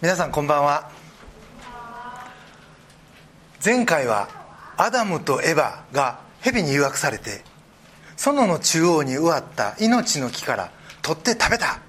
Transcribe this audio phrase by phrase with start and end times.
[0.00, 0.92] 皆さんこんばんは。
[3.64, 4.28] 前回は
[4.76, 7.42] アダムとエバが蛇に誘惑されて
[8.16, 10.70] 園の中央に植わった命の木から
[11.02, 11.80] 取って食べた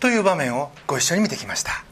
[0.00, 1.84] という場面をご一緒に見てきました。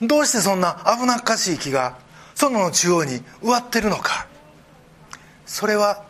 [0.00, 1.98] どうしてそんな危なっかしい木が
[2.36, 4.28] 園の中央に植わってるのか。
[5.44, 6.04] それは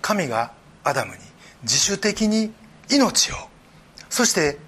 [0.00, 0.52] 神が
[0.84, 1.18] アダムに
[1.64, 2.52] 自主的に
[2.88, 3.34] 命を
[4.08, 4.58] そして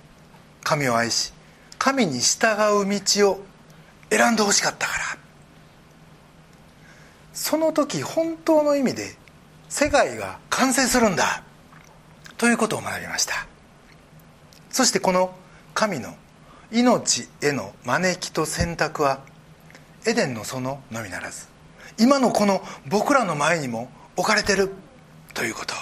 [0.64, 1.32] 神を愛し
[1.80, 2.46] 神に従
[2.78, 3.40] う道を
[4.10, 5.04] 選んでほしかったから。
[7.32, 9.16] その時本当の意味で
[9.70, 11.42] 世界が完成するんだ。
[12.36, 13.46] ということを学びました。
[14.68, 15.34] そしてこの
[15.72, 16.14] 神の
[16.70, 19.20] 命への招きと選択は
[20.06, 21.48] エデンの園のみならず
[21.98, 24.70] 今のこの僕らの前にも置かれてる。
[25.32, 25.74] ということ。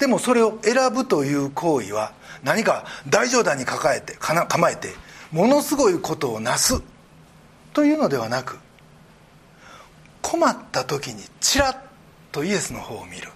[0.00, 2.12] でもそれを選ぶという行為は
[2.42, 4.94] 何か大冗談に抱えて構えて
[5.30, 6.82] ものすごいことをなす
[7.74, 8.58] というのではなく
[10.22, 11.76] 困った時にちらっ
[12.32, 13.28] とイエスの方を見る。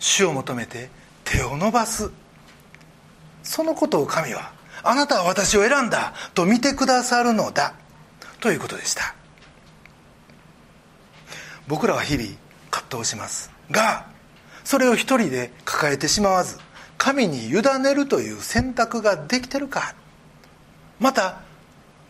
[0.00, 0.90] 主を求めて
[1.24, 2.10] 手を伸ばす。
[3.42, 7.74] そのことを神はあなたは私を選んだと見てくださるのだ。
[8.40, 9.14] ということでした。
[11.68, 12.30] 僕らは日々
[12.70, 14.17] 葛藤しますが
[14.68, 16.58] それを一人で抱えてしまわず
[16.98, 19.94] 神に委ねるという選択ができてるか。
[21.00, 21.40] また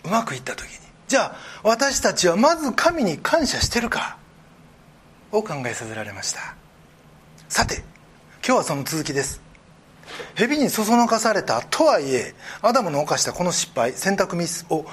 [0.02, 4.18] うまくいった時にじゃあ私たちはまず神に感謝してるか。
[5.30, 6.56] を考えさせられました。
[7.48, 7.84] さて
[8.44, 9.40] 今日はその続きです。
[10.34, 14.84] 蛇にそそのかされたとはいえアダムの犯したこの失敗選択ミスを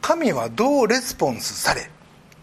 [0.00, 1.88] 神はどうレスポンスされ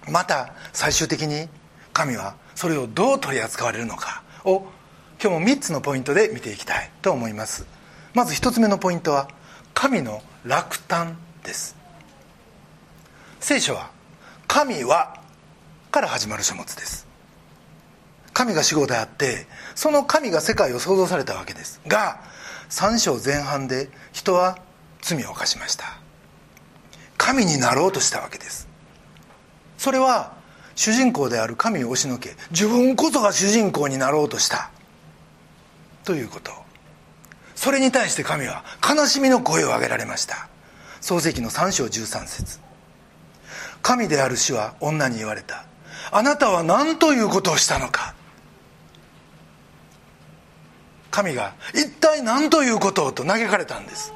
[0.09, 1.49] また最終的に
[1.92, 4.23] 神はそれをどう取り扱われるのか。
[4.45, 4.64] を
[5.22, 7.66] 今日も3つのポイントで見ていきたいと思います。
[8.14, 9.30] まず1つ目のポイントは
[9.73, 11.76] 神の落胆です。
[13.39, 13.92] 聖書は
[14.48, 15.20] 「神は」
[15.92, 17.08] から始まる書物です。
[18.33, 19.45] 神が主語であって
[19.76, 21.82] その神が世界を創造されたわけです。
[21.87, 22.21] が
[22.70, 24.58] 3章前半で人は
[25.02, 25.98] 罪を犯しました。
[27.17, 28.67] 神になろうとしたわけです。
[29.77, 30.33] それは
[30.76, 34.71] 主人公である神を押しのけ自分こそが主人公になろうとした。
[36.04, 36.52] ということ。
[37.55, 40.48] それに対して神は悲しみの声を上げられました。
[40.99, 42.60] 創世記の3章13節。
[43.81, 45.65] 神である主は女に言われた。
[46.11, 48.15] あなたは何ということをしたのか。
[51.11, 54.14] 神が一体何ということをと嘆かれたんです。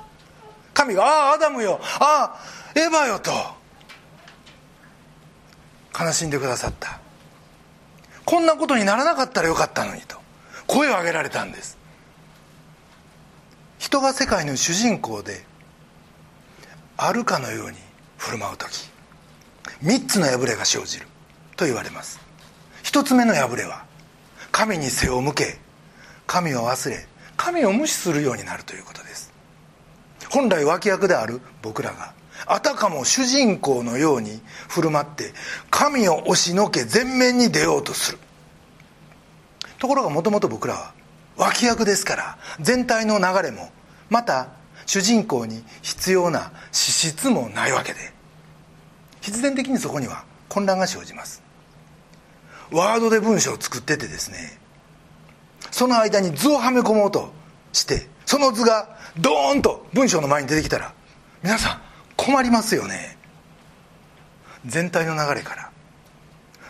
[0.74, 1.80] 神が「ああアダムよ。
[2.00, 3.32] ああエヴァよ」と。
[5.98, 7.00] 悲しんでくださった。
[8.26, 10.18] こんなことにならなかったらよかったのにと。
[10.68, 11.78] 声を上げられたんです。
[13.78, 15.46] 人が世界の主人公で
[16.98, 17.78] あるかのように
[18.18, 18.90] 振る舞う時
[19.84, 21.08] 3つの破れが生じる
[21.56, 22.20] と言われます。
[22.84, 23.86] 1つ目の破れは
[24.52, 25.60] 神に背を向け
[26.26, 27.06] 神を忘れ
[27.38, 29.32] 神を無視するようになるということです。
[30.30, 32.14] 本来脇役である僕らが
[32.46, 35.34] あたかも主人公のように振る舞って
[35.70, 38.20] 神を押しのけ前面に出ようとする。
[39.80, 40.94] ところがもともと僕らは
[41.38, 43.70] 脇役ですから全体の流れも
[44.10, 44.50] また
[44.86, 48.00] 主人公に必要な資質もないわけで
[49.22, 51.44] 必然的にそこには混乱が生じます。
[52.72, 54.60] ワードで文章を作っててですね
[55.72, 57.32] その間に図をはめ込もうと
[57.74, 60.94] してその図がドーンと文章の前に出てきたら
[61.44, 61.85] 皆さん
[62.18, 63.18] 困りますよね。
[64.66, 65.72] 全体の流れから。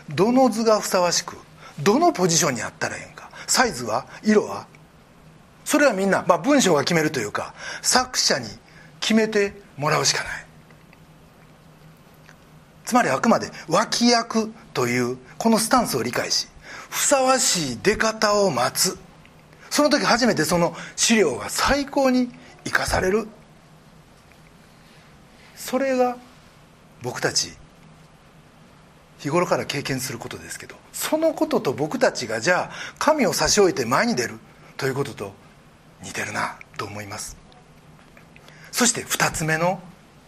[0.10, 1.38] どの図がふさわしく
[1.80, 3.30] どのポジションにあったらええんか。
[3.48, 4.68] サイズは色は？
[5.64, 8.48] それはみんな、まあ、文章が決めるというか作者に
[9.00, 10.46] 決めてもらうしかない。
[12.86, 16.48] つまりあくまで脇役というこのスタンスを理解し
[16.90, 18.98] ふさわしい出方を待つ。
[19.72, 22.30] その時初めてその資料が最高に
[22.64, 23.28] 生かされる。
[25.66, 26.16] それが
[27.02, 27.52] 僕たち
[29.18, 34.36] 日頃から経験することですけどそのことと僕たちがじゃあ神を差し置いて前に出る
[34.78, 35.34] ということと
[36.04, 37.36] 似てるなと思います。
[38.72, 39.80] そして2つ目の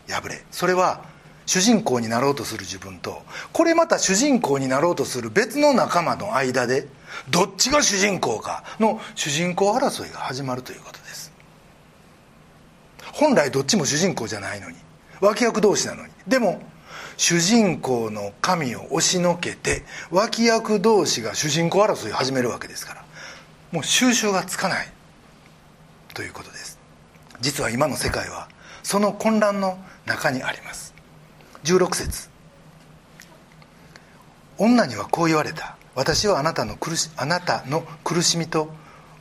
[0.07, 0.43] 破れ。
[0.49, 1.05] それは
[1.45, 3.21] 主人公になろうとする自分と
[3.53, 6.87] これまた主人公になろうとする別の仲間の間で
[7.29, 11.31] どっちが主人公かの主人公争いが始まるということです。
[13.13, 14.86] 本来どっちも主人公じゃないのに
[15.21, 16.11] 脇役同士なのに。
[16.27, 16.61] でも
[17.17, 23.05] 主人公の神を押しのけて脇役同士が主人公争いを始めるわけですから
[23.71, 24.87] もう収拾がつかない。
[26.13, 26.79] ということです。
[27.41, 28.49] 実は今の世界は
[28.81, 30.93] その混乱の中にあります。
[31.63, 32.29] 16節。
[34.57, 35.75] 女にはこう言われた。
[35.93, 38.71] 私はあなたの苦しあなたの苦しみと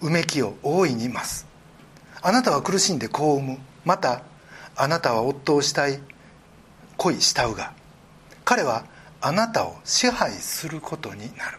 [0.01, 1.47] うめきを大いに増す。
[2.23, 4.23] あなたは苦しんで子を産むまた
[4.77, 6.01] あなたは夫をしたい
[6.97, 7.73] 恋慕うが
[8.45, 8.85] 彼は
[9.21, 11.59] あなたを支配することになる。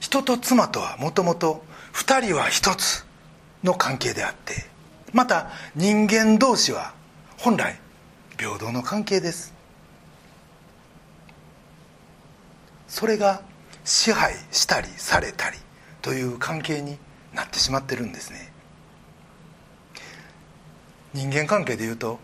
[0.00, 3.04] 人と妻とはもともと2人は一つ
[3.64, 4.64] の関係であって
[5.12, 6.94] また人間同士は
[7.36, 7.78] 本来
[8.38, 9.52] 平等の関係です。
[12.86, 13.42] それが
[13.84, 15.58] 支配したりされたり
[16.00, 16.98] という関係に
[17.34, 18.52] なってしまってるんですね。
[21.18, 22.20] 人間関係でいうと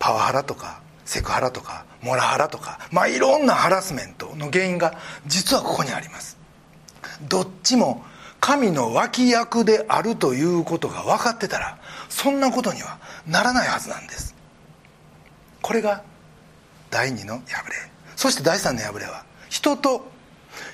[0.00, 6.36] パワハラとかセクハラとかモラハラとかまあいろんなハラスメントの原因が実はここにあります。
[7.28, 8.02] どっちも
[8.40, 14.34] 神の脇役であるということが分かってたらそんなことにはならないはずなんです。
[15.62, 16.02] これが
[16.90, 17.74] 第2の破れ。
[18.16, 20.06] そして第3の破れは人と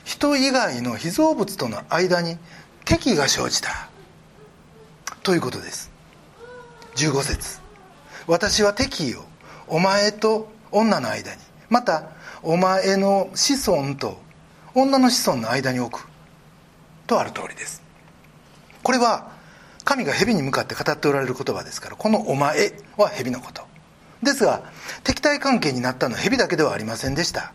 [0.04, 2.38] 人以外の被造物との間に
[2.84, 3.90] 敵が生じた
[5.22, 5.89] ということです。
[6.96, 7.60] 15節。
[8.26, 9.24] 私は敵意を
[9.68, 12.10] お前と女の間にまた
[12.42, 14.20] お前の子孫と
[14.74, 16.06] 女の子孫の間に置く
[17.06, 17.82] とある通りです。
[18.82, 19.32] これは
[19.84, 23.62] 神が蛇に向かって語っておられる言葉ですからこの「お前」は蛇のこと。
[24.22, 24.62] ですが
[25.02, 27.52] 敵対関係になったのは蛇だけではありませんでした。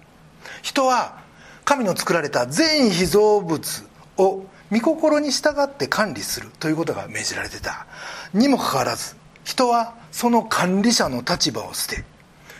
[0.61, 1.19] 人は
[1.63, 7.85] 神の作られた全被造物を御心に従って管理するということが命じられてた。
[8.33, 9.15] にもかかわらず
[9.45, 12.03] 人はその管理者の立場を捨て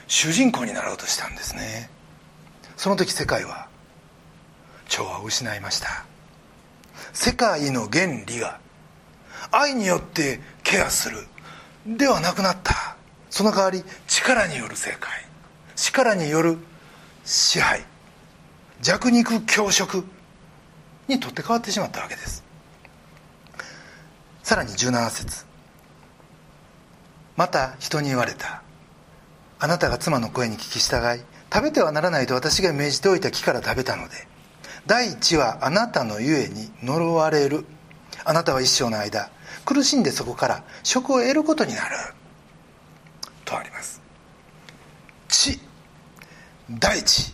[0.08, 1.90] 主人公になろうとしたんですね。
[2.78, 3.68] その時世界は
[4.88, 6.06] 調和を失いました。
[7.12, 8.60] 世界の原理が
[9.52, 11.18] 愛によってケアする
[11.86, 12.96] ではなくなった。
[13.30, 15.12] その代わり力による正解。
[15.76, 16.58] 力による
[17.26, 17.84] 支配。
[18.82, 20.06] 弱肉強食
[21.08, 22.44] にとって変わってしまったわけです。
[24.44, 25.45] さらに17節。
[27.36, 28.62] また人に言われた。
[29.60, 34.28] あなたが妻の声に聞き従い食べてはならないと私が命じておいた木から食べたので
[34.86, 37.66] 第一はあなたのゆえに呪われる。
[38.24, 39.30] あなたは一生の間
[39.66, 41.96] 苦しんでそこから職を得ることになる。
[43.46, 44.02] とあります。
[45.28, 45.60] 地
[46.70, 47.34] 大地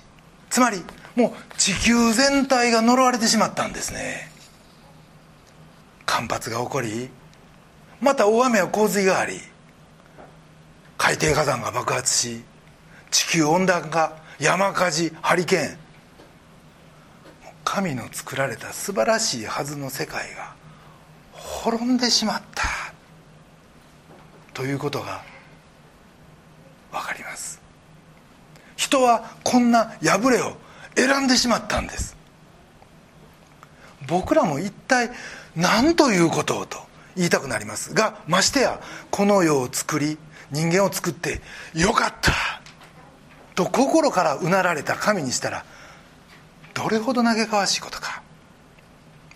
[0.49, 0.83] つまり
[1.15, 4.29] もう地球全体が呪われてしまったんですね。
[6.05, 7.09] 干ばつが起こり
[8.01, 9.39] また大雨や洪水があり
[11.03, 12.43] 海底火山が爆発し
[13.09, 15.77] 地球温暖化山火事ハリケーン。
[17.63, 20.53] 神の作られた素晴らしいはずの世界が
[21.31, 22.67] 滅んでしまった。
[24.53, 25.23] ということが
[26.91, 27.59] 分かります。
[28.75, 30.55] 人はこんな破れを
[30.95, 32.15] 選んでしまったんです。
[34.07, 35.09] 僕らも一体
[35.55, 36.77] 何ということをと
[37.15, 40.19] 言いたくなりますがましてやこの世を作り
[40.51, 41.41] 人間を作って
[41.73, 42.31] よかった。
[43.55, 45.65] と心からうなられた神にしたら
[46.73, 48.21] どれほど嘆かわしいことか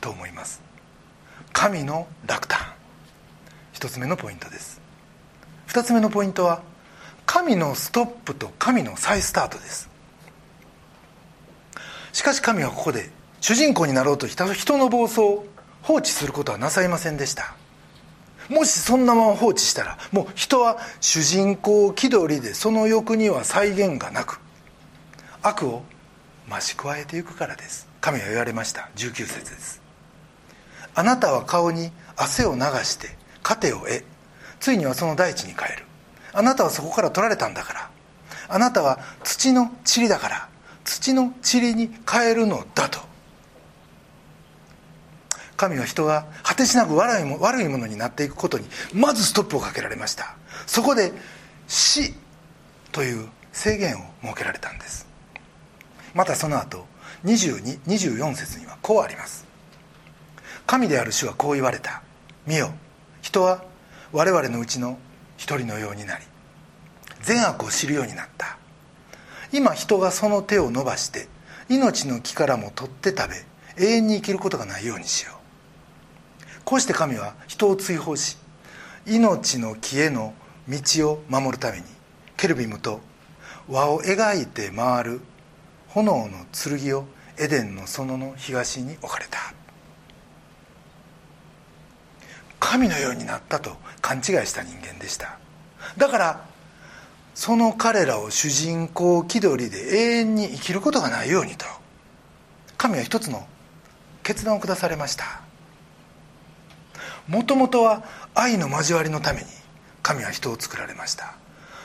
[0.02, 0.62] と思います。
[1.54, 2.60] 神の落胆。
[3.74, 4.82] 一つ目のポイントです。
[5.68, 6.62] 二つ目のポイントは
[7.26, 9.90] 神のストップと神の再スタートです。
[12.14, 13.10] しかし神はここで
[13.42, 15.46] 主人公になろうとした人の暴走を
[15.82, 17.56] 放置することはなさいませんでした。
[18.50, 24.40] もしそんなまま放置したらもう人は主人公気取りでその欲には再現がなく
[25.42, 25.84] 悪を
[26.50, 27.88] 増し加えていくからです。
[28.02, 28.90] 神は言われました。
[28.96, 29.82] 19節です。
[30.94, 33.10] あなたは顔に汗を流して
[33.44, 34.04] 糧を得
[34.60, 35.86] ついにはその大地に帰る。
[36.34, 37.90] あなたはそこから取られたんだから。
[38.48, 40.50] あなたは土の塵だから
[40.84, 43.00] 土の塵に変えるのだと。
[45.58, 50.36] 神は人が果てしなく悪いも悪いものになっていくことにまずストップをかけられました。
[50.66, 51.12] そこで
[51.68, 52.14] 死
[52.92, 55.08] という制限を設けられたんです。
[56.14, 56.86] またその後
[57.26, 59.46] 2224節にはこうあります。
[60.68, 62.02] 神である主はこう言われた。
[62.46, 62.74] 見よ
[63.22, 63.64] 人は
[64.12, 64.98] 我々のうちの
[65.38, 66.24] 一人のようになり
[67.22, 68.58] 善悪を知るようになった。
[69.52, 71.28] 今人がその手を伸ばして
[71.70, 75.45] 命の木からも取って食べ永遠に生きることがないようにしよう。
[76.66, 78.38] こうして神は人を追放し
[79.06, 80.34] 命の木への
[80.68, 81.84] 道を守るために
[82.38, 83.00] ケルビムと
[83.70, 85.22] 輪を描いて回る
[85.90, 87.06] 炎の剣を
[87.38, 89.54] エデンの園の東に置かれた。
[92.60, 95.38] 神のようになったと勘違いした人間でした。
[95.98, 96.46] だから
[97.36, 101.66] その彼らを主人公気取りで永遠に生きることがないようにと
[102.78, 103.46] 神は一つの
[104.24, 105.45] 決断を下されました。
[107.28, 108.04] もともとは
[108.34, 109.48] 愛の交わりのために
[110.04, 111.36] 神は人を作られました。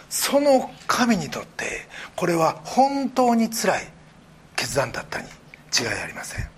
[0.08, 3.86] その神にとってこれは本当につらい
[4.56, 5.28] 決断だったに
[5.78, 6.48] 違いありません。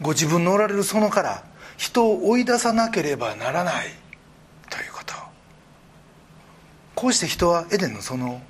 [0.00, 1.44] ご自分のおられるそのから
[1.76, 3.86] 人を追い出さなければならない
[4.70, 5.14] ということ。
[6.94, 8.40] こうして人はエデンの園を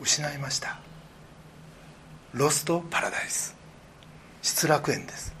[0.00, 0.78] 失いました。
[2.32, 3.54] ロストパラダイス。
[4.42, 5.34] 失楽園です。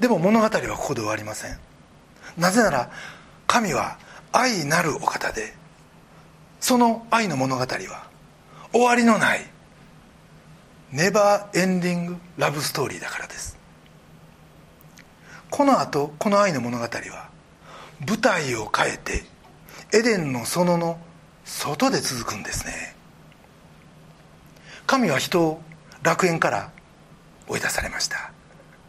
[0.00, 1.58] でも物語はここで終わりません。
[2.36, 2.90] なぜなら
[3.46, 3.98] 神は
[4.32, 5.54] 愛なるお方で
[6.60, 8.08] その愛の物語は
[8.72, 9.46] 終わりのない
[10.92, 13.58] ネバーエンディングラブストーリーだからです。
[15.50, 17.28] この後この愛の物語は
[18.06, 19.24] 舞台を変えて
[19.92, 20.98] エデンの園の
[21.44, 22.94] 外で続くんですね。
[24.86, 25.60] 神は人を
[26.02, 26.70] 楽園から
[27.48, 28.30] 追い出されました。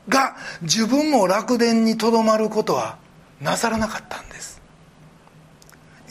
[0.09, 2.97] が自分も楽殿にとどまることは
[3.39, 4.61] なさらなかったんです。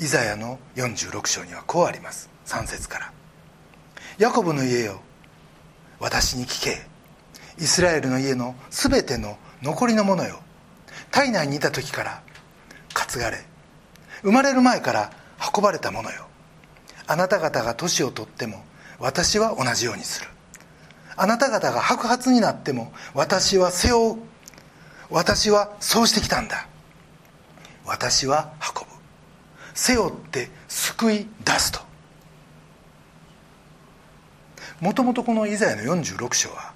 [0.00, 2.30] イザヤの46章にはこうあります。
[2.46, 3.12] 3節から
[4.16, 5.00] 「ヤコブの家よ
[6.00, 6.86] 私に聞け。
[7.58, 10.40] イスラエルの家のすべての残りのものよ。
[11.10, 12.22] 体内にいた時から
[12.94, 13.44] 担がれ。
[14.22, 15.10] 生まれる前から
[15.54, 16.26] 運ばれたものよ。
[17.06, 18.62] あなた方が年をとっても
[18.98, 20.28] 私は同じようにする。
[21.18, 24.28] あなた方が白髪になっても私は背負う
[25.10, 26.66] 私はそうしてきたんだ。
[27.86, 28.94] 私は運ぶ。
[29.74, 31.80] 背負って救い出すと。
[34.80, 36.72] もともとこのイザヤの46章は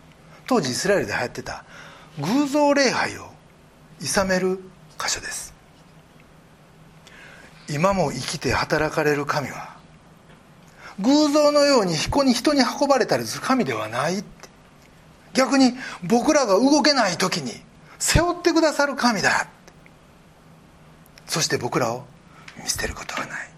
[0.46, 1.64] 当時イスラエルで流行ってた
[2.18, 3.28] 偶像礼拝を
[4.00, 4.58] 諌める
[4.99, 5.54] 箇所です。
[7.68, 9.72] 今も生きて働かれる神は
[11.00, 14.25] 偶像のように彦に人に運ばれたりする神ではない
[15.32, 15.72] 逆に
[16.02, 17.52] 僕らが動けない時に
[17.99, 19.49] 背負ってくださる神だ
[21.26, 22.04] そして僕らを
[22.62, 23.49] 見捨てることはない。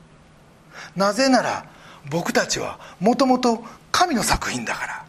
[0.94, 1.66] なぜなら
[2.08, 5.04] 僕たちはもともと神の作品だから。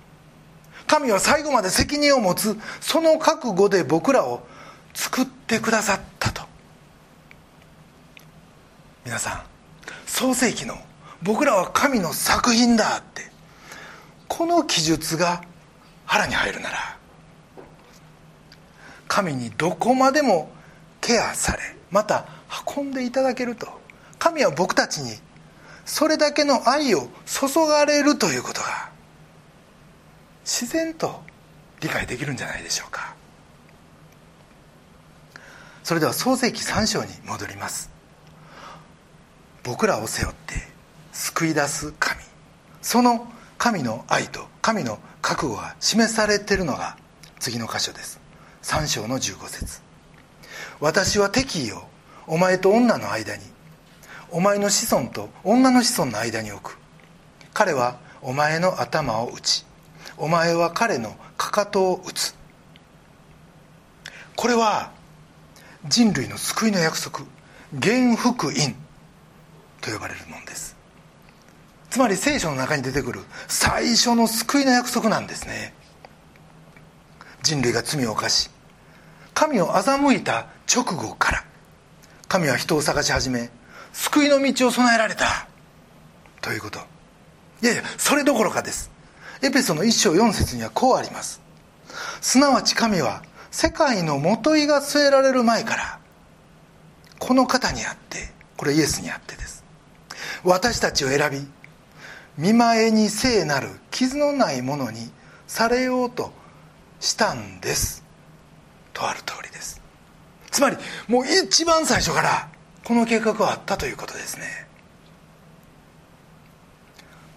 [0.88, 4.48] 神は最後まで責任を持つその覚悟で僕らを
[4.94, 6.42] 作ってくださったと。
[9.06, 9.44] 皆さん
[10.08, 10.76] 創世紀の
[11.22, 13.36] 僕らは神の作品だって。
[14.28, 15.44] この記述が
[16.06, 16.98] 腹に入るなら
[19.08, 20.52] 神にどこまでも
[21.00, 21.60] ケアされ
[21.92, 22.26] また
[22.76, 23.68] 運んでいただけると。
[24.18, 25.14] 神は僕たちに
[25.86, 28.90] それだけの愛を注がれるということが
[30.44, 31.22] 自然と
[31.80, 33.14] 理解できるんじゃないでしょうか。
[35.84, 37.92] それでは創世紀3章に戻ります。
[39.64, 40.75] 僕らを背負って
[41.16, 42.20] 救い出す神。
[42.82, 43.26] その
[43.58, 46.98] 神の愛と神の覚悟が示されているのが
[47.40, 48.20] 次の箇所です。
[48.64, 49.82] 3章の15節。
[50.82, 51.84] 私は敵意を
[52.28, 53.44] お前と女の間に
[54.30, 56.78] お前の子孫と女の子孫の間に置く。
[57.54, 59.66] 彼はお前の頭を打ち
[60.18, 62.36] お前は彼のかかとを打つ。
[64.36, 64.92] これは
[65.88, 67.20] 人類の救いの約束
[67.82, 68.54] 原福音
[69.80, 70.75] と呼ばれるものです。
[71.96, 75.74] つまり聖書の中に出てくる最初の救いの約束なんですね。
[77.42, 78.50] 人類が罪を犯し
[79.34, 81.46] 神を欺いた直後から
[82.28, 83.50] 神は人を探し始め
[83.94, 85.48] 救いの道を備えられた
[86.42, 86.80] ということ。
[87.64, 88.92] いやいやそれどころかです。
[89.42, 91.42] エペソの一章四節にはこうあります。
[92.20, 96.00] すなわち神は世界のもといが据えられる前から
[97.20, 99.64] この方にあってこれイエスにあってです。
[100.44, 101.55] 私たちを選び
[102.38, 105.10] 見前に聖なる傷のないものに
[105.48, 106.32] されようと
[107.00, 108.04] したんです。
[108.94, 109.82] とある通りです。
[110.52, 110.78] つまり
[111.08, 112.50] もう一番最初から
[112.84, 114.68] この計画はあったということですね。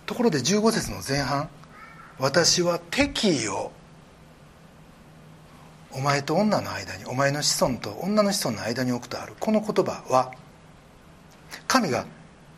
[0.07, 1.49] ところで15節の前半
[2.19, 3.71] 私は敵意を
[5.93, 9.35] お前と女の間にお前の子孫と女の子孫の間に置くとある。
[9.39, 10.33] この言葉は
[11.67, 12.05] 神が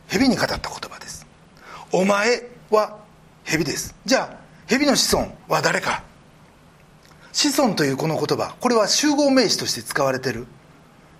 [0.07, 1.20] 蛇に語った言葉です。
[1.93, 2.99] お前は
[3.43, 3.93] 蛇です。
[4.05, 6.03] じゃあ蛇の子孫は誰か。
[7.33, 10.47] 子孫というこの言葉これは集合名詞として使われてる。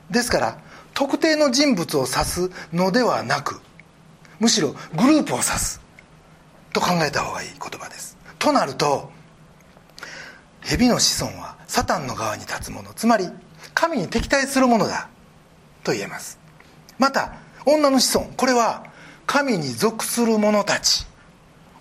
[0.10, 0.60] ですから
[0.94, 3.62] 特定の人物を指すのではなく
[4.40, 5.82] むしろグループを指す。
[6.74, 8.18] と考えた方がいい言葉です。
[8.40, 9.12] となると
[10.62, 13.28] 蛇の子孫はサタンの側に立つ者つまり
[13.74, 15.10] 神に敵対するものだ。
[15.84, 16.40] と言えます。
[16.98, 17.34] また
[17.66, 18.91] 女の子孫これは
[19.32, 21.08] 神に属する者たち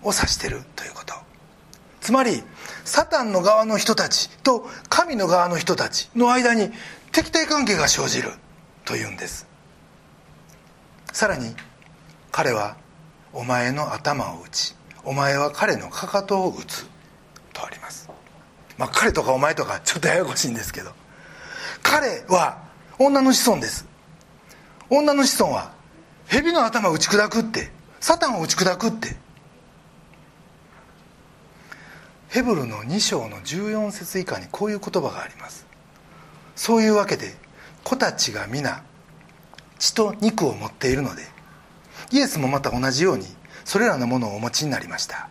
[0.03, 1.13] を指してるということ。
[1.99, 2.43] つまり
[2.85, 6.71] サタンの側の人たちと神の側の人たちの間に
[7.11, 8.29] 敵対関係が生じる
[8.85, 9.47] というんです。
[11.11, 11.53] さらに
[12.31, 12.77] 彼は
[13.33, 16.87] お前の頭を打ちお前は彼のかかとを打つ
[17.51, 18.09] とあります。
[18.77, 20.93] まあ彼とかお前とかちょっとややこしいんですけど。
[21.83, 22.59] 彼は
[22.97, 23.85] 女の子孫です。
[24.89, 25.80] 女の子孫は
[26.31, 27.69] 蛇の頭を打ち砕くって。
[27.99, 29.17] サタンを打ち砕くって。
[32.29, 35.67] ヘブルの2章の14節以下にこういう言葉があります。
[36.55, 37.35] そういうわけで
[37.83, 38.81] 子たちが皆
[39.77, 41.23] 血と肉を持っているので
[42.11, 43.25] イエスもまた同じように
[43.65, 45.27] それらのものをお持ちになりました。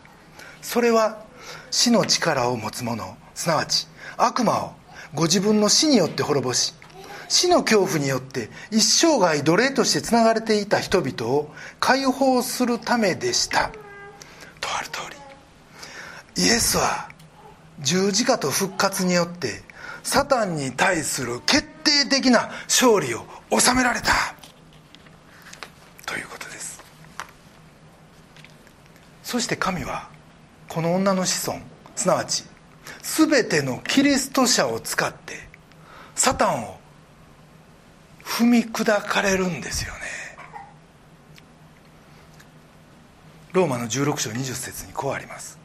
[0.60, 1.24] それは
[1.70, 3.88] 死の力を持つ者すなわち
[4.18, 4.72] 悪魔を
[5.14, 6.74] ご自分の死によって滅ぼし
[7.30, 13.70] 死の恐怖によって一生涯奴隷としてつながれていた人々を解放するためでした。
[14.60, 15.00] とある通
[16.36, 16.42] り。
[16.44, 17.08] イエスは
[17.78, 19.62] 十字架と復活によって
[20.02, 23.24] サタンに対する決定的な勝利を
[23.56, 24.10] 収められた。
[26.06, 26.82] ということです。
[29.22, 30.08] そして神は
[30.68, 31.60] この女の子孫
[31.94, 32.42] すなわち
[33.02, 35.34] 全てのキリスト者を使って
[36.16, 36.79] サタンを
[38.30, 40.00] 踏み砕かれるんですよね。
[43.52, 45.58] ローマの16章20節にこうあります。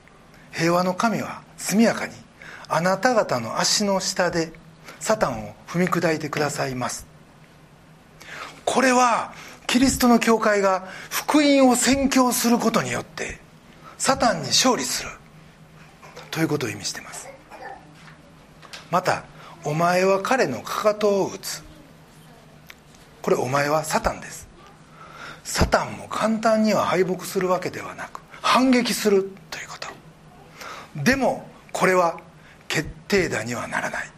[0.52, 2.14] 平和の神は速やかに
[2.68, 4.52] あなた方の足の下で
[5.00, 7.06] サタンを踏み砕いてくださいます。
[8.66, 9.34] これは
[9.68, 13.40] キリストの教会が福音を宣教することによって
[14.00, 15.10] サタンに勝利する
[16.32, 17.30] ということを意味してます。
[18.90, 19.24] また
[19.64, 21.64] お前は彼のかかとを打つ。
[23.26, 24.48] これお前はサタンです。
[25.44, 29.88] サタンも簡単には敗北するわけではなく反撃するということ。
[31.02, 32.20] でもこれは
[32.68, 34.12] 決定打にはならない。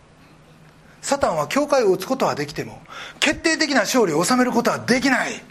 [1.02, 2.82] サタンは教会を打つことはできても
[3.22, 5.42] 決定的な勝利を収めることはできない。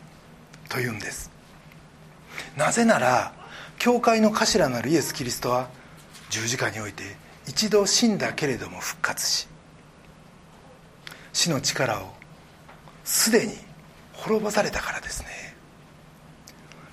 [0.69, 1.31] というんです。
[2.59, 3.33] なぜなら
[3.79, 5.71] 教会の頭なるイエス・キリストは
[6.29, 7.05] 十字架において
[7.47, 9.49] 一度死んだけれども復活し
[11.33, 12.16] 死の力を
[13.07, 13.55] すでに
[14.12, 15.29] 滅ぼされたからですね。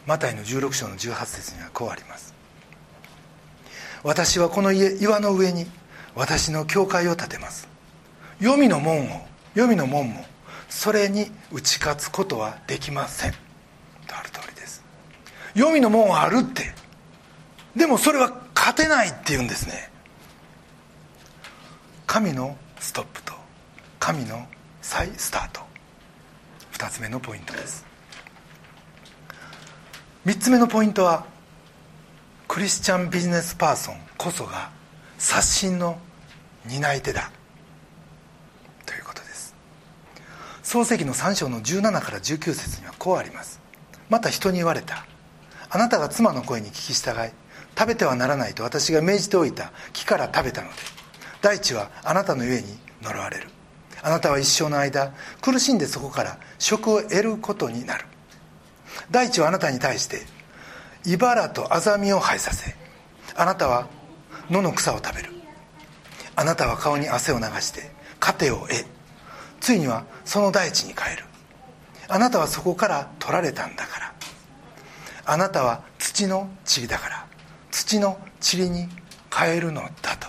[0.05, 2.33] マタイの16章の18節にはこうあります。
[4.03, 5.65] 私はこの家岩の上に
[6.15, 7.67] 私の教会を建てます。
[8.39, 10.23] 黄泉の門を黄泉の門も
[10.69, 13.31] それに打ち勝つことはできません。
[14.05, 14.83] とある通りです。
[15.55, 16.73] 黄泉の門はあるって。
[17.75, 19.89] でもそれは勝てないっていうんですね。
[22.05, 23.33] 神のストップと
[23.99, 24.45] 神の
[24.83, 25.72] 再スタート。
[26.83, 27.85] 2つ目のポイントです。
[30.25, 31.25] 3つ目のポイントは
[32.49, 34.69] クリスチャンビジネスパーソンこそが
[35.17, 35.97] 刷新の
[36.65, 37.31] 担い手だ。
[38.85, 39.55] ということです。
[40.61, 43.61] 創世記の3章の17から19節にはこうあります。
[44.09, 45.05] また人に言われた。
[45.69, 47.31] あなたが妻の声に聞き従い
[47.77, 50.73] 食べてはならないと私が命じておいた木から食べたので
[51.41, 53.47] 大地はあなたのゆえに呪われる。
[54.03, 58.05] あなたは一生の間苦しんでそこから食を得ることになる。
[59.09, 60.21] 大地はあなたに対して
[61.05, 62.75] 茨とアザミを生えさせ
[63.35, 63.87] あなたは
[64.49, 65.31] 野の草を食べる。
[66.35, 68.85] あなたは顔に汗を流して糧を得。
[69.61, 71.23] ついにはその大地に帰る。
[72.09, 74.13] あなたはそこから取られたんだから。
[75.25, 77.25] あなたは土の塵だから。
[77.71, 78.89] 土の塵に
[79.33, 80.27] 変えるのだと。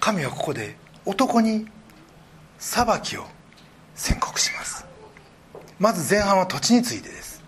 [0.00, 0.76] 神はここで
[1.08, 1.66] 男に
[2.58, 3.24] 裁きを
[3.94, 4.84] 宣告します。
[5.78, 7.42] まず前半は土地についてです。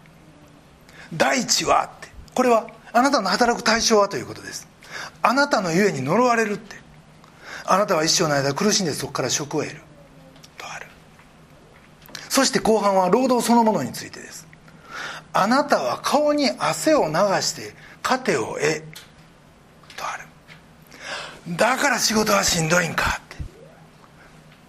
[1.12, 2.08] 大地はって。
[2.34, 4.66] これはあなたの働く対象はということです。
[5.20, 6.76] あなたのゆえに呪われるって。
[7.66, 9.82] あなたは一生の間苦しんでそこから職を得る。
[10.56, 10.86] とある。
[12.30, 14.48] そして後半は労働そのものについてです。
[15.34, 18.82] あなたは顔に汗を流して糧を得。
[19.98, 21.56] とある。
[21.58, 23.20] だから仕事はしんどいんか。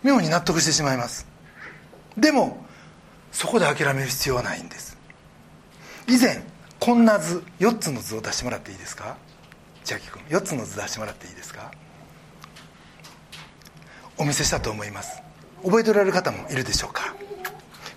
[0.03, 1.27] 妙に納得してしまいます。
[2.17, 2.65] でも
[3.31, 4.97] そこで諦める必要はないんです。
[6.07, 6.43] 以前
[6.79, 9.17] こんな図4つの図を出してもらっていいですか？
[9.83, 11.71] 千秋君4つの図出してもらっていいですか？
[14.17, 15.21] お見せしたと思います。
[15.63, 17.15] 覚えておられる方もいるでしょうか？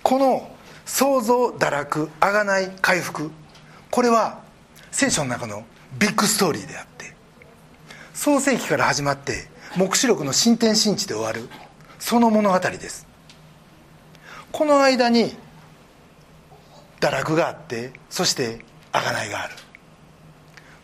[0.03, 0.51] この
[0.85, 3.31] 創造堕落贖い回復。
[3.91, 4.43] これは
[4.91, 5.65] 聖書の中の
[5.99, 7.15] ビッグストーリーであって。
[8.13, 11.49] 創世紀から始まって黙示録の新天新地で終わる
[12.05, 13.07] その物語です。
[14.53, 15.35] この間に
[17.01, 18.63] 堕落があってそして
[18.93, 19.55] 贖いがある。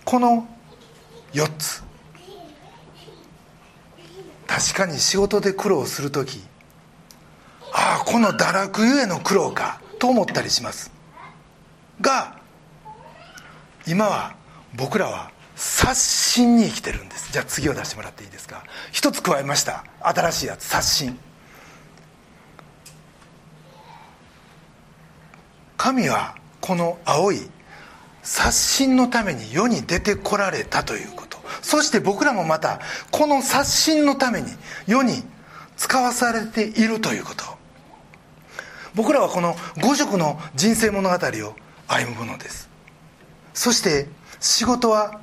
[0.06, 0.48] この
[1.34, 1.82] 4つ。
[4.46, 6.42] 確かに仕事で苦労する時
[7.70, 10.90] ああこの堕落ゆえの苦労かと思ったりします。
[12.00, 12.38] が
[13.86, 14.34] 今は
[14.74, 15.30] 僕らは
[15.60, 17.32] 刷新に生きてるんです。
[17.32, 18.64] じゃあ次を出してもらっていいですか？
[18.92, 19.84] 一つ加えました。
[20.00, 20.64] 新しいやつ。
[20.64, 21.18] 刷新
[25.76, 27.40] 神はこの青い
[28.22, 31.36] 刷新のために世に出てこられたということ。
[31.60, 34.48] そして僕らもまたこの刷新のために
[34.86, 35.22] 世に
[35.76, 37.44] 使わされているということ。
[38.94, 41.54] 僕らはこの五色の人生物語を
[41.86, 42.70] 歩むものです。
[43.52, 44.08] そして
[44.40, 45.20] 仕事は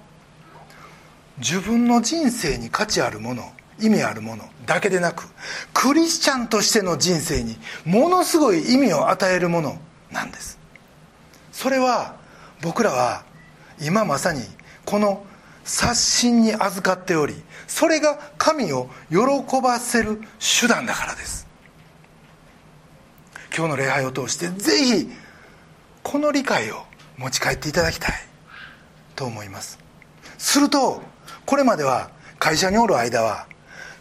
[1.39, 5.27] 自分の人生に価値あるもの意味あるものだけでなく
[5.73, 9.77] クリスチャンとしての人生にものすごい意味を与えるもの
[10.11, 10.57] なんです。
[11.51, 12.15] それは
[12.61, 13.23] 僕らは
[13.81, 14.41] 今まさに
[14.85, 15.25] この
[15.63, 17.35] 刷新に預かっており
[17.67, 19.17] それが神を喜
[19.61, 21.47] ばせる手段だからです。
[23.55, 25.09] 今日の礼拝を通してぜひ
[26.03, 26.85] この理解を
[27.17, 28.11] 持ち帰っていただきたい
[29.15, 29.77] と思います。
[30.37, 31.01] すると
[31.47, 33.47] これまでは会社におる間は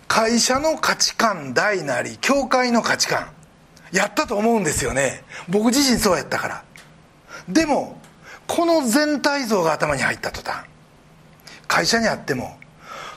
[0.09, 3.28] 会社の価値観大なり教会の価値観
[3.92, 5.22] やったと思うんですよね。
[5.48, 6.64] 僕自身そうやったから。
[7.48, 8.00] でも
[8.48, 10.66] この全体像が頭に入った途端
[11.68, 12.59] 会社にあっても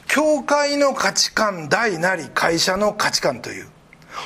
[0.07, 3.67] 教会の価値観大なり会社の価値観という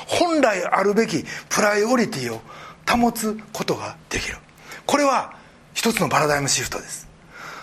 [0.06, 2.42] 本来あるべきプライオリティを
[2.86, 4.36] 保つことができる。
[4.84, 5.32] これは
[5.72, 7.08] 一つのパラダイムシフトです。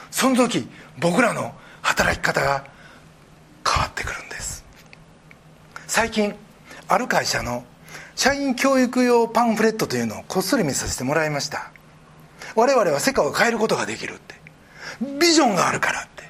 [0.10, 2.66] その時僕らの働き方が
[3.68, 4.66] 変わってくるんです。
[5.88, 6.36] 最近
[6.88, 7.64] ある会社の
[8.16, 11.72] 社員教育用パンフレットというのをこっそり見させてもらいました。
[12.56, 14.36] 我々は世界を変えることができるって。
[15.20, 16.24] ビジョンがあるからって。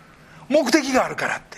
[0.49, 1.57] 目的があるからって。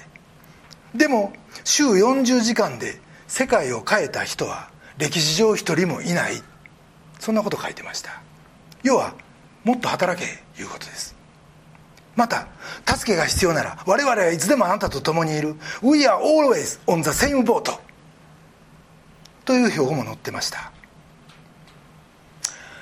[0.96, 6.42] でも週40時間で世界を変えた人は歴史上一人もいない。
[7.20, 8.22] そんなこと書いてました。
[8.84, 9.14] 要は
[9.64, 10.28] もっと働け
[10.62, 11.16] いうことです。
[12.16, 12.48] また
[12.86, 15.56] 助けが必要なら我々はいつでもあなたと共にいる。
[15.82, 17.80] We are always on the same boat
[19.46, 20.72] という標語も載ってました。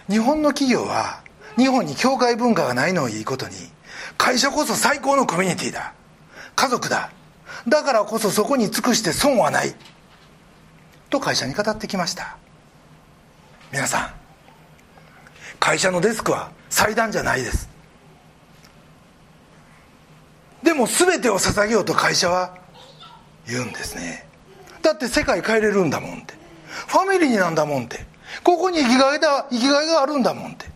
[0.09, 1.21] 日本の企業は
[1.57, 3.53] 日本に教会文化がないのをいいことに
[4.17, 5.93] 会社こそ最高のコミュニティだ。
[6.55, 7.11] 家族だ。
[7.67, 9.73] だからこそそこに尽くして損はない。
[11.09, 12.37] と会社に語ってきました。
[13.71, 14.13] 皆さん
[15.59, 17.70] 会社のデスクは祭壇じゃないです。
[20.63, 22.55] でも全てを捧げようと会社は
[23.47, 24.27] 言うんですね。
[24.81, 26.33] だって世界変えれるんだもんって。
[26.87, 28.05] ファミリーなんだもんって。
[28.43, 30.71] ここに生きがいだ生きがいがあるんだもんって。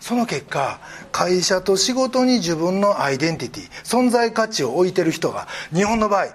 [0.00, 0.80] その結果
[1.12, 6.26] 会社と仕事に自分のアイデンティティ存在価値を置いてる人が日本の場合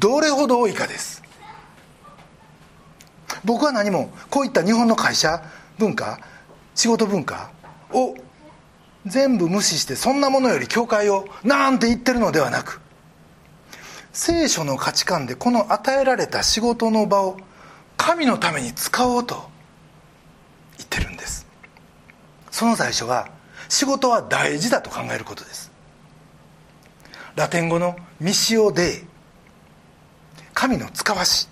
[0.00, 1.22] どれほど多いかです。
[3.44, 5.42] 僕は何もこういった日本の会社
[5.78, 6.18] 文化
[6.74, 7.50] 仕事文化
[7.92, 8.14] を
[9.06, 12.80] 全部無視してそんなものより教会をなんて言ってるのではなく
[14.12, 17.38] 聖書の価値観でこの与えられた仕事の場を
[17.96, 19.48] 神のために使おうと
[20.76, 21.46] 言ってるんです。
[22.50, 23.30] その最初は
[23.68, 25.72] 仕事は大事だと考えることです。
[27.36, 29.04] ラテン語のミシオデー
[30.52, 31.48] 神の使わし。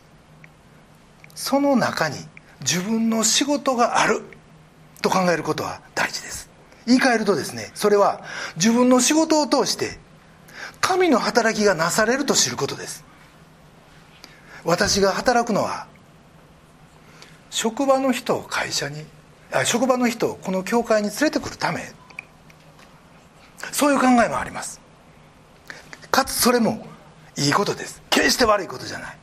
[1.35, 2.17] その中に
[2.61, 4.21] 自分の仕事がある
[5.01, 6.50] と考えることは大事です。
[6.91, 8.23] 言い換えるとですねそれは
[8.57, 9.99] 自分の仕事を通して
[10.81, 13.05] 神の働きがなされると知ることです。
[14.65, 15.87] 私が働くのは
[17.51, 19.05] 職場の人を会社に
[19.53, 21.93] あ職場の人をこの教会に連れてくるため。
[23.73, 24.81] そういう考えもあります。
[26.11, 26.87] かつそれも
[27.37, 28.03] いいことです。
[28.11, 29.17] 決して悪いことじゃない。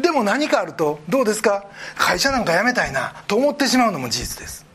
[0.00, 1.64] でも何かあるとどうですか？
[1.96, 4.66] 会社なんか辞めたいなと思ってしまうのも事実です。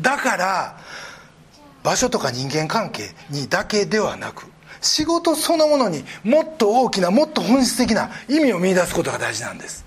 [0.00, 0.78] だから
[1.84, 4.46] 場所とか人間関係にだけではなく
[4.80, 9.84] 仕事そのものにもっと大きなもっと本質的な意味を見いだすことが大事なんです。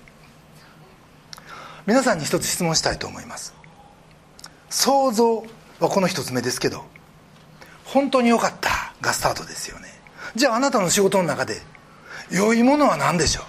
[1.86, 3.54] 皆さんに一つ質問したいと思います。
[4.70, 5.44] 想像
[5.80, 6.84] はこの一つ目ですけど
[7.84, 9.88] 本当に良かったがスタートですよね。
[10.36, 11.60] じゃああなたの仕事の中で
[12.30, 13.44] 良いものは何でしょう？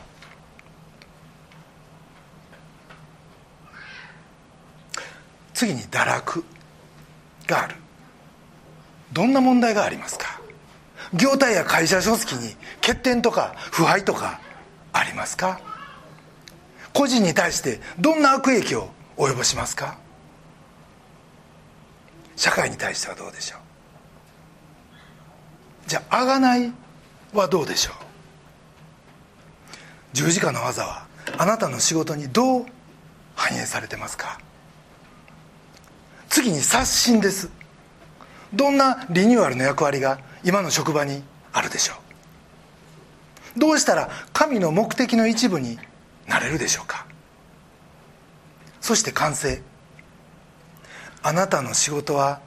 [5.53, 6.43] 次に堕落
[7.45, 7.75] がある。
[9.13, 10.39] どんな問題がありますか？
[11.13, 14.39] 業態や会社組織に欠点とか腐敗とか
[14.93, 15.59] ありますか？
[16.93, 19.97] 個人に対してどんな悪影響を及ぼしますか？
[22.35, 23.59] 社会に対してはどうでしょう？
[25.87, 26.73] じゃあ贖い
[27.33, 27.93] はどうでしょう？
[30.13, 32.65] 十字架の技はあなたの仕事にどう
[33.35, 34.39] 反映されてますか？
[36.29, 37.49] 次に刷新です。
[38.53, 41.93] どんなリニューアルの役割が今の職場にあるでしょ
[43.55, 43.59] う？
[43.59, 45.77] どうしたら神の目的の一部に
[46.27, 47.05] なれるでしょうか？
[48.81, 49.61] そして完成。
[51.21, 52.39] あなたの仕事は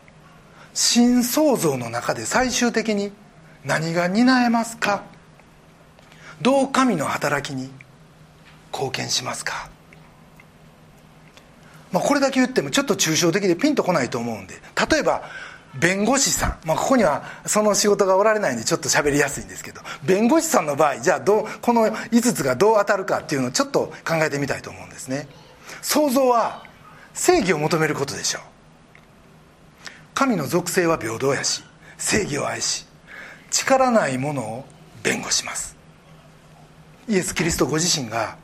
[0.75, 3.13] 新創造の中で最終的に
[3.65, 5.05] 何が担えますか？
[6.41, 7.71] どう神の働きに
[8.73, 9.69] 貢献しますか、
[11.93, 14.55] まあ、これだけ言ってもちょっと抽象的でピンとこないと思うんで
[14.91, 15.23] 例えば
[15.79, 19.81] 弁護士さん、まあ、ここにはその仕事がおられないんでちょっと喋りやすいんですけど。
[20.05, 25.29] 弁護士さんの場合じゃあどうこの5つがどう当たるかっていうのをちょっと考えてみたいと思うんですね。
[25.81, 26.65] 創造は
[27.15, 28.43] 正義を求めることでしょう。
[30.15, 31.65] 神の属性は平等やし
[31.97, 32.87] 正義を愛し
[33.51, 34.65] 力ないものを
[35.03, 35.77] 弁護します。
[37.09, 38.37] イエス・キリストご自身が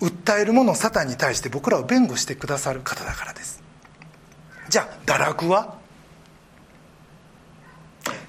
[0.00, 3.62] 訴えるものサタンに対して僕らを弁護してくださる方だからです。
[4.68, 5.79] じゃあ堕落は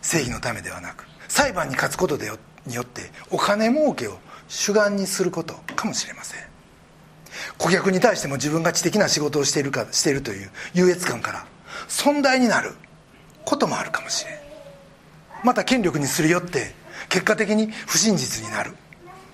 [0.01, 2.31] 正義のためではなく裁判に勝つことで
[2.65, 6.41] によってお金儲けを主眼にすることかもしれません。
[7.57, 11.45] 顧客に対しても自分が知的な仕事をしているかしているという優越感から
[11.87, 12.73] 損害になる
[13.45, 14.35] こともあるかもしれん。
[15.43, 16.73] また権力にすり寄って
[17.09, 18.73] 結果的に不真実になる。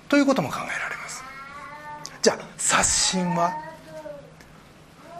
[0.08, 1.22] ということも考えられます。
[2.22, 3.52] じゃあ刷新は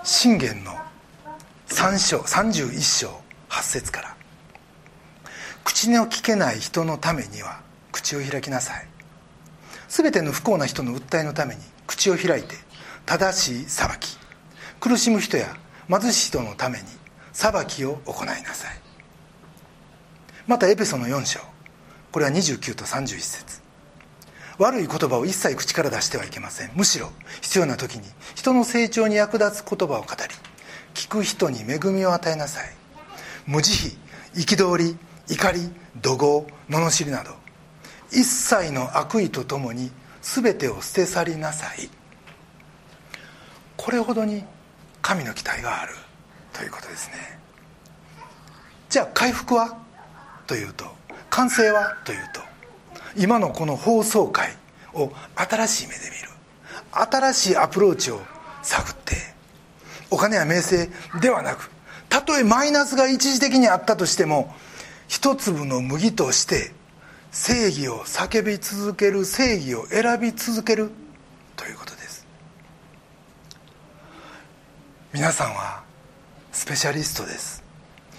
[0.04, 0.74] 信玄の
[1.68, 4.07] 3章31章8節から。
[5.68, 7.60] 口の聞けない人のためには
[7.92, 8.88] 口を開きなさい。
[9.88, 12.54] 全ての不幸な人の訴えのために口を開いて
[13.04, 14.16] 正しい裁き
[14.80, 15.54] 苦しむ人や
[15.86, 16.84] 貧しい人のために
[17.34, 18.80] 裁きを行いなさい。
[20.46, 21.40] またエペソの4章
[22.12, 23.60] これは29と31節。
[24.56, 26.70] 悪い言葉を一切口から出してはいけません。
[26.76, 28.04] むしろ必要な時に
[28.34, 30.34] 人の成長に役立つ言葉を語り
[30.94, 32.70] 聞く人に恵みを与えなさい。
[33.46, 33.98] 無慈
[34.34, 34.96] 悲憤り
[35.28, 37.32] 怒り怒号罵りなど
[38.10, 39.90] 一切の悪意とともに
[40.22, 41.88] 全てを捨て去りなさい。
[43.76, 44.44] これほどに
[45.02, 45.94] 神の期待がある。
[46.52, 47.38] ということですね。
[48.88, 49.78] じゃあ回復は？
[50.46, 50.86] というと
[51.30, 51.96] 完成は？
[52.04, 52.40] というと
[53.16, 54.56] 今のこの放送回
[54.94, 56.28] を新しい目で見る。
[56.90, 58.20] 新しいアプローチを
[58.62, 59.14] 探って
[60.10, 60.88] お金や名声
[61.20, 61.70] ではなく
[62.08, 64.54] たとえマイナスが一時的にあったとしても
[65.08, 66.70] 一粒の麦として
[67.32, 70.90] 正義を叫び続ける正義を選び続ける。
[71.56, 72.26] ということです。
[75.12, 75.82] 皆さんは
[76.52, 77.64] スペシャリストです。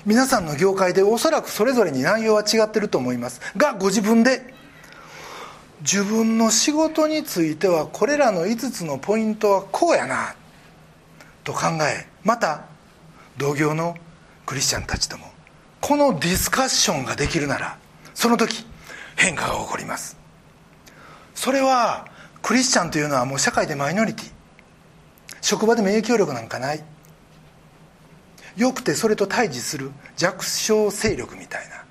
[0.04, 3.40] 皆さんの業界でおそらくそれぞれに内容は違ってると思います。
[3.56, 4.54] がご自分で
[5.82, 10.36] 自分の仕事についてはこれらの5つのポイントはこうやな
[11.44, 12.66] と考えまた
[13.38, 13.96] 同業の
[14.48, 15.29] クリスチャンたちとも
[15.82, 17.78] このディスカッションができるなら
[18.14, 18.66] その時
[19.16, 20.18] 変化が起こります。
[21.36, 22.08] それは
[22.42, 24.32] クリスチャンというのはもう社会でマイノリティ。
[25.42, 26.84] 職場でも影響力なんかない。
[28.58, 31.84] よくてそれと対峙する弱小勢力みたいな。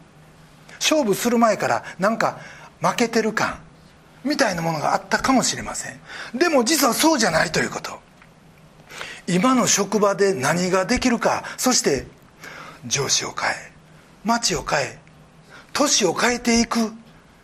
[0.81, 2.40] 勝負する前からなんか
[2.81, 3.59] 負けてる感
[4.24, 5.98] みたいなものがあったかもしれません。
[6.35, 7.98] でも実はそうじゃないということ。
[9.27, 12.07] 今の職場で何ができるかそして
[12.87, 13.67] 上司を変え
[14.29, 14.99] 町を変え
[15.73, 16.93] 都市を変えていく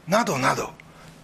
[0.06, 0.70] などなど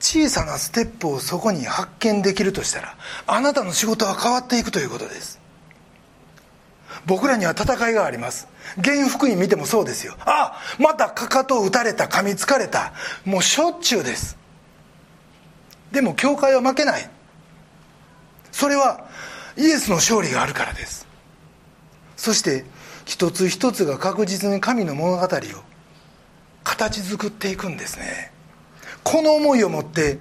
[0.01, 2.97] 小さなステップをそこに発見できるとしたら
[3.27, 5.39] あなたの仕事は変わっていくということです。
[7.07, 8.49] 僕らには戦いがあります。
[8.83, 10.17] 原福音見てもそうですよ。
[10.21, 12.93] あまたかかとを打たれた噛みつかれた。
[13.25, 14.39] もうしょっちゅうです。
[15.93, 17.11] でも教会は負けない。
[18.53, 19.07] それは
[19.57, 21.07] イエスの勝利があるからです。
[22.17, 22.65] そして
[23.11, 25.29] 一つ一つが確実に神の物語を
[26.63, 28.31] 形作っていくんですね。
[29.03, 30.21] この思いを持って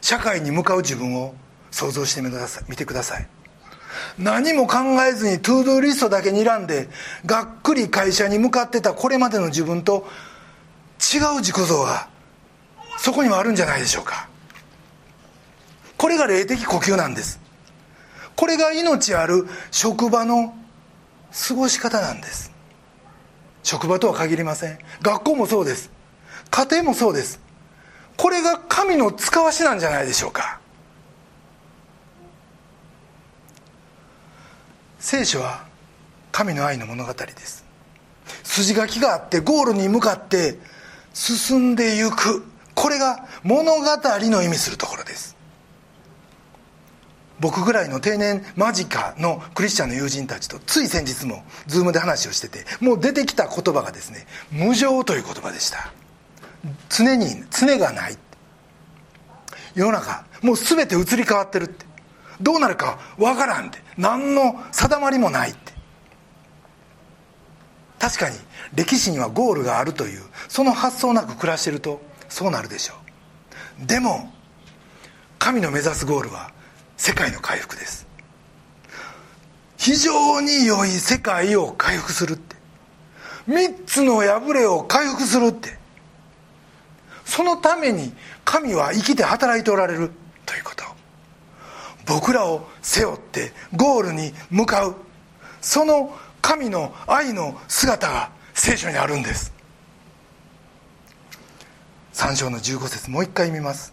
[0.00, 1.36] 社会に向かう自分を
[1.70, 2.64] 想像してみてください。
[2.68, 3.28] 見てください。
[4.18, 6.88] 何も考えずにトゥードゥーリストだけ睨んで
[7.24, 10.04] がっくり会社に向かってたこれまでの自分と
[10.98, 12.08] 違う自己像が
[12.98, 14.28] そこにはあるんじゃないでしょうか。
[15.96, 17.38] これが霊的呼吸なんです。
[18.34, 20.52] これが命ある職場の
[21.34, 22.52] 過ごし方なんです。
[23.64, 24.78] 職場とは限りません。
[25.02, 25.90] 学校もそうです。
[26.50, 27.40] 家庭もそうです。
[28.16, 30.60] これが神の使わしなんじゃないでしょうか。
[35.00, 35.64] 聖書は
[36.30, 37.64] 神の愛の物語です。
[38.44, 40.58] 筋書きがあってゴールに向かって
[41.12, 42.44] 進んでゆく。
[42.74, 45.33] これが物語の意味するところです。
[47.44, 55.92] 僕ぐらいの定年間近のクリスチャンの友人たちとつい先日もズームで話をしててもう出てきた言葉がですね無常という言葉でした。
[56.88, 58.16] 常に常がない。
[59.74, 61.84] 世の中もう全て移り変わってるって。
[62.40, 63.78] どうなるかわからんって。
[63.98, 65.74] 何の定まりもないって。
[67.98, 68.38] 確かに
[68.74, 72.94] 歴史にはゴールがあるというその発想なく暮らしてるとそうなるでしょ
[73.82, 73.86] う。
[73.86, 74.32] でも
[75.38, 76.53] 神の目指すゴールは
[76.96, 78.06] 世界の回復です。
[79.76, 82.56] 非常に良い世界を回復するって。
[83.48, 85.76] 3つの破れを回復するって。
[87.24, 88.12] そのために
[88.44, 90.10] 神は生きて働いておられる。
[90.46, 90.84] ということ。
[92.06, 94.96] 僕らを背負ってゴールに向かう。
[95.60, 99.52] その神の愛の姿が聖書にあるんです。
[102.12, 103.92] 3章の15節もう一回見ます。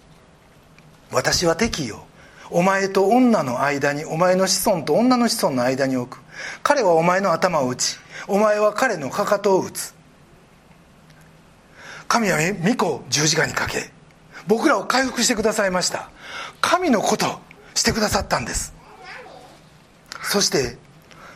[1.11, 2.05] 私は敵意を
[2.51, 6.21] お前と女の間にお前の子孫と女の子孫の間に置く。
[6.63, 9.93] 彼はお前の頭を打ちお前は彼のかかとを打つ。
[12.07, 13.89] 神は御子を十字架にかけ
[14.47, 16.09] 僕らを回復してくださいました。
[16.59, 17.39] 神のこと
[17.73, 18.73] してくださったんです。
[20.21, 20.77] そして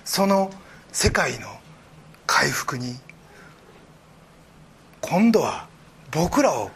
[0.04, 0.52] その
[0.92, 1.48] 世界の
[2.28, 2.96] 回復に
[5.02, 5.68] 今度は
[6.12, 6.72] 僕らを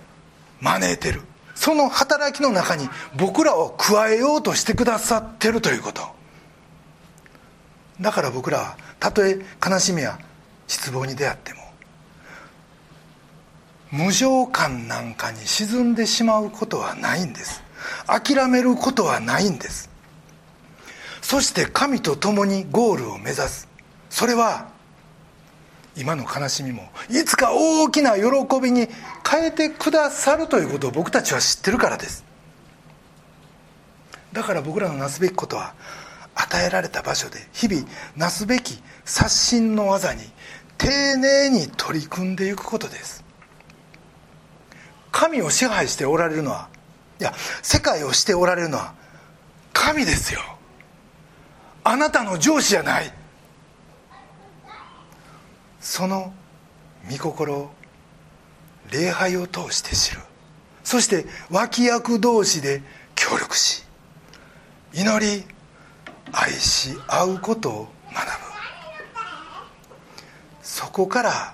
[0.62, 1.22] 招いてる。
[1.60, 6.02] その働きの中に僕らを加えようとしてくださってるということ。
[8.00, 10.18] だから僕らはたとえ悲しみや
[10.70, 11.60] 失望に出会っても
[13.92, 17.62] 無常感なんかに沈んでしまうことはないんです。
[18.08, 19.90] 諦めることはないんです。
[21.22, 23.68] そして神と共にゴールを目指す。
[24.10, 24.70] それは
[25.96, 28.24] 今の悲しみもいつか大きな喜
[28.62, 28.88] びに
[29.30, 32.24] 変えてくださるということを僕たちは知ってるからです。
[34.32, 35.74] だから僕らのなすべきことは
[36.36, 40.22] 与えられた場所で日々なすべき刷新の技に
[40.78, 43.26] 丁寧に取り組んでいくことです。
[45.12, 46.70] 神を支配しておられるのは
[47.20, 48.94] いや世界をしておられるのは
[49.74, 50.42] 神ですよ。
[51.84, 53.12] あなたの上司じゃない。
[55.80, 56.34] その
[57.10, 57.72] 御心を
[58.92, 60.22] 礼拝を通して知る。
[60.84, 62.82] そして脇役同士で
[63.16, 63.84] 協力し
[64.94, 65.44] 祈り
[66.32, 68.32] 愛し合うことを学ぶ。
[70.62, 71.54] そこから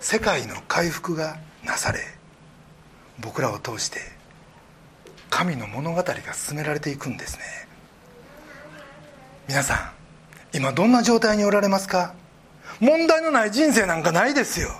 [0.00, 2.00] 世界の回復がなされ
[3.20, 4.00] 僕らを通して
[5.30, 7.42] 神の物語が進められていくんですね。
[9.48, 9.92] 皆さ
[10.52, 12.14] ん今どんな状態におられますか？
[12.80, 14.70] 問題のない人生なんかないですよ。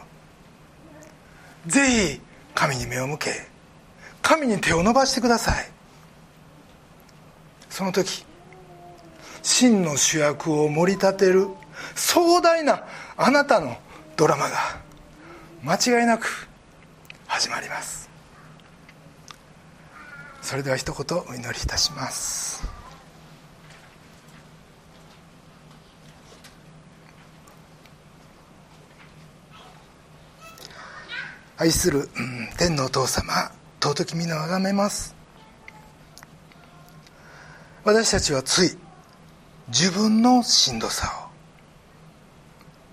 [1.67, 2.21] ぜひ
[2.55, 3.47] 神に目を向け
[4.23, 5.71] 神に手を伸ばしてください。
[7.69, 8.25] その時
[9.43, 11.49] 真の主役を盛り立てる
[11.95, 12.85] 壮大な
[13.17, 13.77] あなたの
[14.17, 14.57] ドラマが
[15.63, 16.49] 間違いなく
[17.27, 18.09] 始まります。
[20.43, 22.78] それでは一言お祈りいたします。
[31.61, 32.09] 愛する、
[32.57, 33.51] 天のお父様
[33.83, 35.17] 尊き皆をあがめます。
[37.83, 38.79] 私たちはつい
[39.67, 41.29] 自分のしんどさを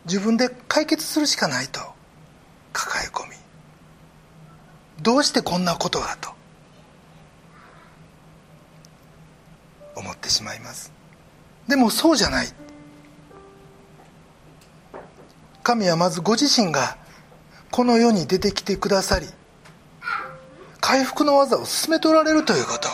[0.06, 1.80] 自分で解決するしかないと
[2.74, 3.36] 抱え込み
[5.02, 6.32] どうしてこんなことがと
[9.96, 10.92] 思ってしまいます。
[11.68, 12.48] でもそうじゃない。
[15.62, 16.98] 神はまずご自身が
[17.76, 19.28] この世に出てきてくださり
[20.80, 22.88] 回復の技を進めておられるということ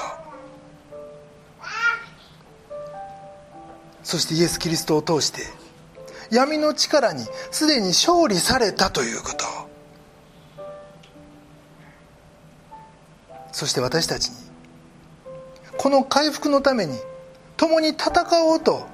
[4.02, 5.42] そしてイエス・キリストを通して
[6.32, 9.46] 闇の力にすでに勝利されたということ
[13.52, 14.36] そして私たちに
[15.78, 16.98] この回復のために
[17.56, 18.12] 共に戦
[18.48, 18.88] おうと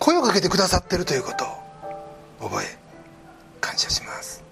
[0.00, 1.44] 声をかけてくださっているということ
[2.44, 2.81] を覚え
[3.82, 4.42] 謝します。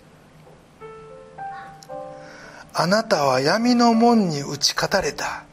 [2.72, 5.44] あなたは闇の門に打ち勝たれた。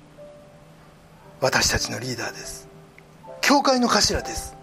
[1.42, 2.68] 私たちのリーダーです。
[3.42, 4.56] 教会の頭です。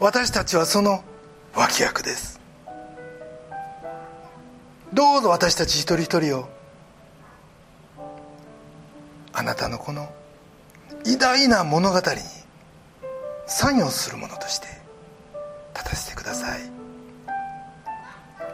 [0.00, 1.02] 私たちはその
[1.54, 2.40] 脇役です。
[4.92, 6.48] どうぞ私たち一人一人を。
[9.32, 10.08] あなたのこの
[11.04, 12.02] 偉大な物語に
[13.46, 14.66] 参与するものとして
[15.74, 16.77] 立たせてください。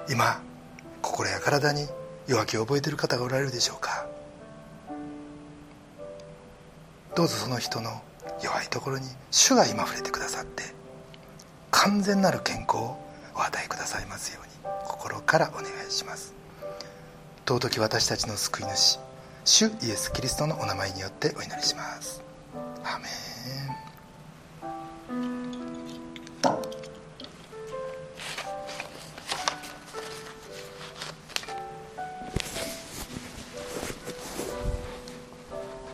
[0.08, 0.42] 今
[1.02, 1.86] 心や体に
[2.26, 4.06] 弱気を覚えている方がおられるでしょうか？
[7.14, 8.02] どうぞその人の
[8.42, 10.64] 弱いところに主が今触れてくださって
[11.70, 12.96] 完全なる健康を
[13.36, 14.52] お与えくださいますように
[14.84, 16.34] 心からお願いします。
[17.46, 18.98] 尊き私たちの救い主
[19.44, 22.22] 主イエス・キリストのお名前によってお祈りします。
[22.82, 23.93] アメン。